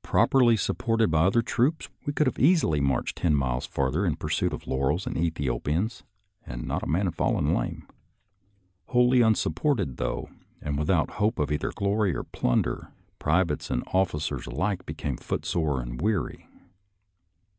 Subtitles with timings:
[0.00, 4.54] Properly supported by other troops, we could easily have marched ten miles farther in pursuit
[4.54, 6.02] of laurels and Ethiopians,
[6.46, 7.86] and not a man have fallen lame:
[8.86, 10.30] wholly unsupported, though,
[10.62, 15.82] and without hope of either glory or plunder, privates and officers alike became foot sore
[15.82, 16.48] and weary.